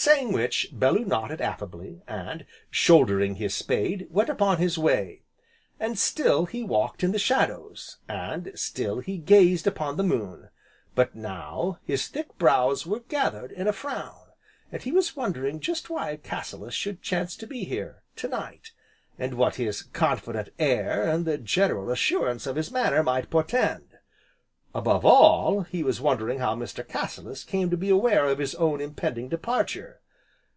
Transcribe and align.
Saying 0.00 0.32
which, 0.32 0.68
Bellew 0.72 1.04
nodded 1.04 1.40
affably, 1.40 2.02
and, 2.06 2.46
shouldering 2.70 3.34
his 3.34 3.52
spade, 3.52 4.06
went 4.10 4.30
upon 4.30 4.58
his 4.58 4.78
way. 4.78 5.24
And 5.80 5.98
still 5.98 6.46
he 6.46 6.62
walked 6.62 7.02
in 7.02 7.10
the 7.10 7.18
shadows, 7.18 7.96
and 8.08 8.52
still 8.54 9.00
he 9.00 9.18
gazed 9.18 9.66
upon 9.66 9.96
the 9.96 10.04
moon, 10.04 10.50
but 10.94 11.16
now, 11.16 11.80
his 11.84 12.06
thick 12.06 12.38
brows 12.38 12.86
were 12.86 13.00
gathered 13.00 13.50
in 13.50 13.66
a 13.66 13.72
frown, 13.72 14.28
and 14.70 14.80
he 14.84 14.92
was 14.92 15.16
wondering 15.16 15.58
just 15.58 15.90
why 15.90 16.16
Cassilis 16.16 16.74
should 16.74 17.02
chance 17.02 17.34
to 17.34 17.48
be 17.48 17.64
here, 17.64 18.04
to 18.16 18.28
night, 18.28 18.70
and 19.18 19.34
what 19.34 19.56
his 19.56 19.82
confident 19.82 20.50
air, 20.60 21.08
and 21.10 21.24
the 21.24 21.38
general 21.38 21.90
assurance 21.90 22.46
of 22.46 22.54
his 22.54 22.70
manner 22.70 23.02
might 23.02 23.30
portend; 23.30 23.86
above 24.74 25.04
all, 25.04 25.62
he 25.62 25.82
was 25.82 25.98
wondering 26.00 26.40
how 26.40 26.54
Mr. 26.54 26.86
Cassilis 26.86 27.42
came 27.42 27.70
to 27.70 27.76
be 27.76 27.88
aware 27.88 28.26
of 28.26 28.38
his 28.38 28.54
own 28.56 28.82
impending 28.82 29.28
departure. 29.30 29.98